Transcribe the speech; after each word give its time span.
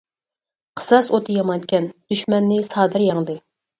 قىساس 0.79 1.11
ئوتى 1.17 1.35
يامانكەن، 1.37 1.91
دۈشمەننى 1.93 2.61
سادىر 2.73 3.07
يەڭدى. 3.11 3.37